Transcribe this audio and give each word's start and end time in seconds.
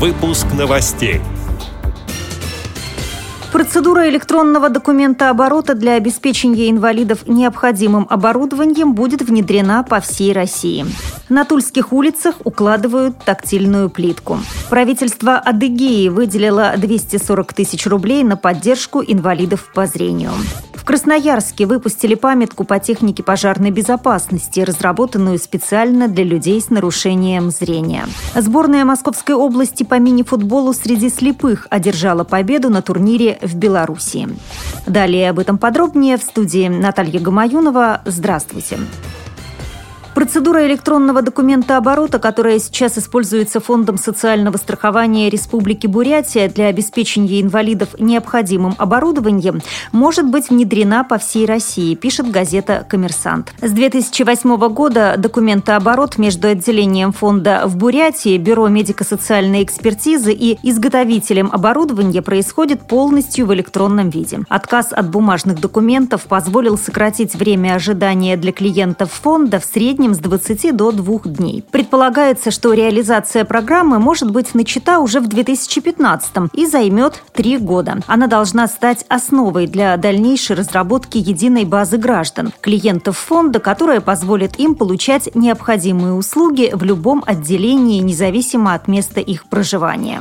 Выпуск 0.00 0.46
новостей. 0.56 1.20
Процедура 3.50 4.08
электронного 4.08 4.68
документа 4.68 5.28
оборота 5.28 5.74
для 5.74 5.94
обеспечения 5.94 6.70
инвалидов 6.70 7.26
необходимым 7.26 8.06
оборудованием 8.08 8.94
будет 8.94 9.22
внедрена 9.22 9.82
по 9.82 9.98
всей 9.98 10.32
России. 10.32 10.86
На 11.28 11.44
Тульских 11.44 11.92
улицах 11.92 12.36
укладывают 12.44 13.18
тактильную 13.24 13.90
плитку. 13.90 14.38
Правительство 14.70 15.34
Адыгеи 15.34 16.10
выделило 16.10 16.74
240 16.76 17.52
тысяч 17.52 17.84
рублей 17.84 18.22
на 18.22 18.36
поддержку 18.36 19.02
инвалидов 19.02 19.68
по 19.74 19.88
зрению. 19.88 20.30
Красноярске 20.88 21.66
выпустили 21.66 22.14
памятку 22.14 22.64
по 22.64 22.78
технике 22.78 23.22
пожарной 23.22 23.70
безопасности, 23.70 24.60
разработанную 24.60 25.38
специально 25.38 26.08
для 26.08 26.24
людей 26.24 26.58
с 26.62 26.70
нарушением 26.70 27.50
зрения. 27.50 28.06
Сборная 28.34 28.86
Московской 28.86 29.34
области 29.34 29.82
по 29.82 29.98
мини-футболу 29.98 30.72
среди 30.72 31.10
слепых 31.10 31.66
одержала 31.68 32.24
победу 32.24 32.70
на 32.70 32.80
турнире 32.80 33.38
в 33.42 33.54
Беларуси. 33.54 34.30
Далее 34.86 35.28
об 35.28 35.38
этом 35.38 35.58
подробнее 35.58 36.16
в 36.16 36.22
студии 36.22 36.68
Наталья 36.68 37.20
Гамаюнова. 37.20 38.00
Здравствуйте. 38.06 38.78
Процедура 40.18 40.66
электронного 40.66 41.22
документа 41.22 41.76
оборота, 41.76 42.18
которая 42.18 42.58
сейчас 42.58 42.98
используется 42.98 43.60
Фондом 43.60 43.96
социального 43.96 44.56
страхования 44.56 45.30
Республики 45.30 45.86
Бурятия 45.86 46.48
для 46.48 46.66
обеспечения 46.66 47.40
инвалидов 47.40 47.90
необходимым 48.00 48.74
оборудованием, 48.78 49.60
может 49.92 50.26
быть 50.26 50.50
внедрена 50.50 51.04
по 51.04 51.18
всей 51.18 51.46
России, 51.46 51.94
пишет 51.94 52.32
газета 52.32 52.84
«Коммерсант». 52.88 53.54
С 53.62 53.70
2008 53.70 54.56
года 54.70 55.14
документооборот 55.16 56.18
между 56.18 56.48
отделением 56.48 57.12
фонда 57.12 57.62
в 57.66 57.76
Бурятии, 57.76 58.38
Бюро 58.38 58.66
медико-социальной 58.66 59.62
экспертизы 59.62 60.32
и 60.32 60.58
изготовителем 60.68 61.48
оборудования 61.52 62.22
происходит 62.22 62.80
полностью 62.88 63.46
в 63.46 63.54
электронном 63.54 64.10
виде. 64.10 64.40
Отказ 64.48 64.88
от 64.90 65.08
бумажных 65.10 65.60
документов 65.60 66.22
позволил 66.22 66.76
сократить 66.76 67.36
время 67.36 67.76
ожидания 67.76 68.36
для 68.36 68.50
клиентов 68.50 69.12
фонда 69.12 69.60
в 69.60 69.64
среднем 69.64 70.07
среднем 70.08 70.14
с 70.14 70.18
20 70.18 70.76
до 70.76 70.92
2 70.92 71.18
дней. 71.24 71.64
Предполагается, 71.70 72.50
что 72.50 72.72
реализация 72.72 73.44
программы 73.44 73.98
может 73.98 74.30
быть 74.30 74.54
начата 74.54 74.98
уже 75.00 75.20
в 75.20 75.28
2015 75.28 76.50
и 76.54 76.66
займет 76.66 77.22
три 77.32 77.58
года. 77.58 77.98
Она 78.06 78.26
должна 78.26 78.68
стать 78.68 79.04
основой 79.08 79.66
для 79.66 79.96
дальнейшей 79.96 80.56
разработки 80.56 81.18
единой 81.18 81.64
базы 81.64 81.98
граждан, 81.98 82.52
клиентов 82.60 83.16
фонда, 83.18 83.60
которая 83.60 84.00
позволит 84.00 84.58
им 84.58 84.74
получать 84.74 85.34
необходимые 85.34 86.14
услуги 86.14 86.70
в 86.72 86.84
любом 86.84 87.22
отделении, 87.26 88.00
независимо 88.00 88.74
от 88.74 88.88
места 88.88 89.20
их 89.20 89.46
проживания. 89.46 90.20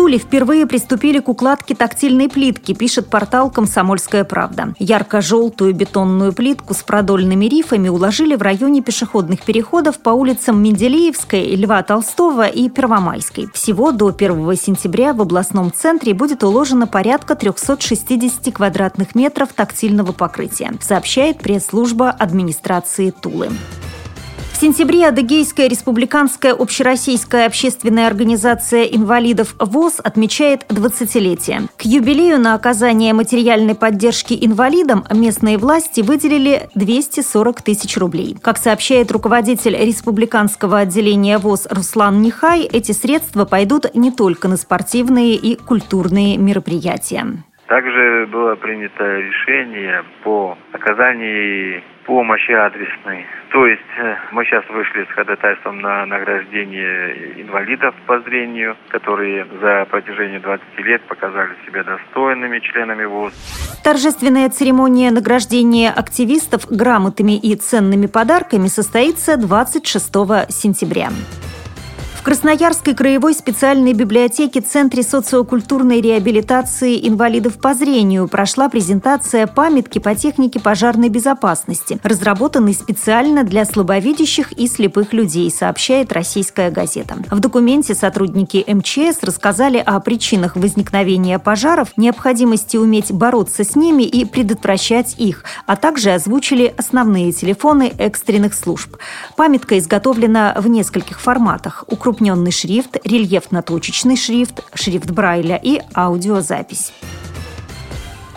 Туле 0.00 0.16
впервые 0.16 0.66
приступили 0.66 1.18
к 1.18 1.28
укладке 1.28 1.74
тактильной 1.74 2.30
плитки, 2.30 2.72
пишет 2.72 3.10
портал 3.10 3.50
«Комсомольская 3.50 4.24
правда». 4.24 4.72
Ярко-желтую 4.78 5.74
бетонную 5.74 6.32
плитку 6.32 6.72
с 6.72 6.78
продольными 6.78 7.44
рифами 7.44 7.90
уложили 7.90 8.34
в 8.34 8.40
районе 8.40 8.80
пешеходных 8.80 9.42
переходов 9.42 9.98
по 9.98 10.08
улицам 10.08 10.62
Менделеевской, 10.62 11.54
Льва 11.54 11.82
Толстого 11.82 12.46
и 12.46 12.70
Первомайской. 12.70 13.48
Всего 13.52 13.92
до 13.92 14.08
1 14.08 14.56
сентября 14.56 15.12
в 15.12 15.20
областном 15.20 15.70
центре 15.70 16.14
будет 16.14 16.44
уложено 16.44 16.86
порядка 16.86 17.34
360 17.34 18.54
квадратных 18.54 19.14
метров 19.14 19.50
тактильного 19.52 20.12
покрытия, 20.12 20.72
сообщает 20.80 21.40
пресс-служба 21.40 22.08
администрации 22.08 23.10
Тулы. 23.10 23.50
Сентябре 24.60 25.08
Адыгейская 25.08 25.68
республиканская 25.68 26.52
общероссийская 26.52 27.46
общественная 27.46 28.06
организация 28.06 28.84
инвалидов 28.84 29.54
ВОЗ 29.58 30.00
отмечает 30.04 30.66
20-летие. 30.68 31.60
К 31.78 31.86
юбилею 31.86 32.38
на 32.38 32.52
оказание 32.52 33.14
материальной 33.14 33.74
поддержки 33.74 34.36
инвалидам 34.38 35.04
местные 35.14 35.56
власти 35.56 36.02
выделили 36.02 36.68
240 36.74 37.62
тысяч 37.62 37.96
рублей. 37.96 38.36
Как 38.42 38.58
сообщает 38.58 39.10
руководитель 39.10 39.82
республиканского 39.82 40.80
отделения 40.80 41.38
ВОЗ 41.38 41.66
Руслан 41.70 42.20
Нихай, 42.20 42.64
эти 42.64 42.92
средства 42.92 43.46
пойдут 43.46 43.94
не 43.94 44.10
только 44.10 44.46
на 44.46 44.58
спортивные 44.58 45.36
и 45.36 45.56
культурные 45.56 46.36
мероприятия. 46.36 47.24
Также 47.66 48.26
было 48.26 48.56
принято 48.56 49.04
решение 49.20 50.04
по 50.22 50.58
оказанию 50.72 51.82
помощи 52.04 52.52
адресной. 52.52 53.26
То 53.50 53.66
есть 53.66 53.82
э, 53.98 54.16
мы 54.32 54.44
сейчас 54.44 54.64
вышли 54.68 55.04
с 55.04 55.08
ходатайством 55.14 55.80
на 55.80 56.06
награждение 56.06 57.42
инвалидов 57.42 57.94
по 58.06 58.20
зрению, 58.20 58.76
которые 58.88 59.46
за 59.60 59.86
протяжении 59.90 60.38
20 60.38 60.64
лет 60.78 61.02
показали 61.02 61.54
себя 61.66 61.82
достойными 61.84 62.60
членами 62.60 63.04
ВОЗ. 63.04 63.32
Торжественная 63.82 64.48
церемония 64.50 65.10
награждения 65.10 65.90
активистов 65.90 66.66
грамотами 66.70 67.36
и 67.38 67.54
ценными 67.56 68.06
подарками 68.06 68.68
состоится 68.68 69.36
26 69.36 70.06
сентября. 70.48 71.08
В 72.20 72.22
Красноярской 72.22 72.94
краевой 72.94 73.32
специальной 73.32 73.94
библиотеке 73.94 74.60
Центре 74.60 75.02
социокультурной 75.02 76.02
реабилитации 76.02 77.08
инвалидов 77.08 77.54
по 77.58 77.72
зрению 77.72 78.28
прошла 78.28 78.68
презентация 78.68 79.46
памятки 79.46 79.98
по 80.00 80.14
технике 80.14 80.60
пожарной 80.60 81.08
безопасности, 81.08 81.98
разработанной 82.02 82.74
специально 82.74 83.42
для 83.42 83.64
слабовидящих 83.64 84.52
и 84.52 84.68
слепых 84.68 85.14
людей, 85.14 85.50
сообщает 85.50 86.12
российская 86.12 86.70
газета. 86.70 87.16
В 87.30 87.40
документе 87.40 87.94
сотрудники 87.94 88.66
МЧС 88.68 89.22
рассказали 89.22 89.78
о 89.78 89.98
причинах 90.00 90.56
возникновения 90.56 91.38
пожаров, 91.38 91.88
необходимости 91.96 92.76
уметь 92.76 93.10
бороться 93.10 93.64
с 93.64 93.74
ними 93.74 94.02
и 94.02 94.26
предотвращать 94.26 95.14
их, 95.16 95.44
а 95.64 95.74
также 95.74 96.10
озвучили 96.10 96.74
основные 96.76 97.32
телефоны 97.32 97.90
экстренных 97.96 98.52
служб. 98.52 98.98
Памятка 99.36 99.78
изготовлена 99.78 100.54
в 100.58 100.68
нескольких 100.68 101.18
форматах– 101.18 101.84
укрупненный 102.10 102.50
шрифт, 102.50 102.96
рельефно-точечный 103.04 104.16
шрифт, 104.16 104.64
шрифт 104.74 105.10
Брайля 105.10 105.56
и 105.62 105.80
аудиозапись. 105.94 106.92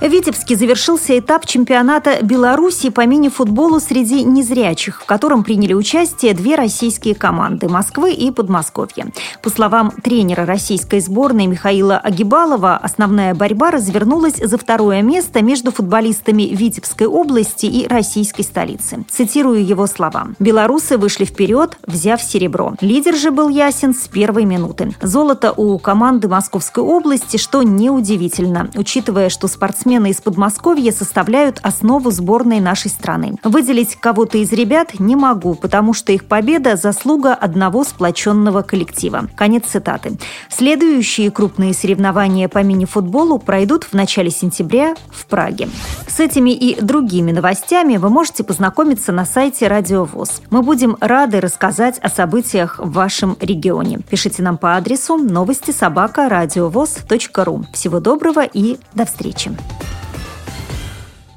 В 0.00 0.06
Витебске 0.06 0.54
завершился 0.54 1.18
этап 1.18 1.44
чемпионата 1.44 2.18
Беларуси 2.22 2.88
по 2.88 3.04
мини-футболу 3.04 3.80
среди 3.80 4.22
незрячих, 4.22 5.02
в 5.02 5.06
котором 5.06 5.42
приняли 5.42 5.72
участие 5.72 6.34
две 6.34 6.54
российские 6.54 7.16
команды– 7.16 7.68
Москвы 7.68 8.12
и 8.12 8.30
Подмосковья. 8.30 9.08
По 9.42 9.50
словам 9.50 9.90
тренера 9.90 10.46
российской 10.46 11.00
сборной 11.00 11.46
Михаила 11.46 11.98
Агибалова, 11.98 12.76
основная 12.76 13.34
борьба 13.34 13.72
развернулась 13.72 14.36
за 14.36 14.56
второе 14.56 15.02
место 15.02 15.42
между 15.42 15.72
футболистами 15.72 16.42
Витебской 16.42 17.08
области 17.08 17.66
и 17.66 17.88
российской 17.88 18.42
столицы. 18.42 19.04
Цитирую 19.10 19.66
его 19.66 19.88
слова. 19.88 20.28
«Белорусы 20.38 20.96
вышли 20.96 21.24
вперед, 21.24 21.76
взяв 21.88 22.22
серебро. 22.22 22.74
Лидер 22.80 23.16
же 23.16 23.32
был 23.32 23.48
ясен 23.48 23.92
с 23.96 24.06
первой 24.06 24.44
минуты. 24.44 24.94
Золото 25.02 25.52
у 25.56 25.76
команды 25.80 26.28
Московской 26.28 26.84
области, 26.84 27.36
что 27.36 27.64
неудивительно, 27.64 28.70
учитывая, 28.76 29.28
что 29.28 29.48
спортсмены 29.48 29.87
спортсмены 29.88 30.10
из 30.10 30.20
Подмосковья 30.20 30.92
составляют 30.92 31.60
основу 31.62 32.10
сборной 32.10 32.60
нашей 32.60 32.90
страны. 32.90 33.36
Выделить 33.42 33.96
кого-то 33.96 34.36
из 34.36 34.52
ребят 34.52 35.00
не 35.00 35.16
могу, 35.16 35.54
потому 35.54 35.94
что 35.94 36.12
их 36.12 36.26
победа– 36.26 36.76
заслуга 36.76 37.32
одного 37.32 37.84
сплоченного 37.84 38.60
коллектива. 38.60 39.28
Конец 39.34 39.64
цитаты. 39.64 40.18
Следующие 40.50 41.30
крупные 41.30 41.72
соревнования 41.72 42.48
по 42.50 42.62
мини-футболу 42.62 43.38
пройдут 43.38 43.84
в 43.84 43.94
начале 43.94 44.30
сентября 44.30 44.94
в 45.10 45.24
Праге. 45.24 45.70
С 46.06 46.20
этими 46.20 46.50
и 46.50 46.78
другими 46.78 47.32
новостями 47.32 47.96
вы 47.96 48.10
можете 48.10 48.44
познакомиться 48.44 49.10
на 49.10 49.24
сайте 49.24 49.68
Радио 49.68 50.04
ВОЗ. 50.04 50.42
Мы 50.50 50.60
будем 50.60 50.98
рады 51.00 51.40
рассказать 51.40 51.98
о 52.00 52.10
событиях 52.10 52.78
в 52.78 52.92
вашем 52.92 53.38
регионе. 53.40 54.00
Пишите 54.10 54.42
нам 54.42 54.58
по 54.58 54.76
адресу 54.76 55.16
новости 55.16 55.70
собака 55.70 56.28
ру. 56.28 57.64
Всего 57.72 58.00
доброго 58.00 58.44
и 58.44 58.76
до 58.94 59.06
встречи. 59.06 59.56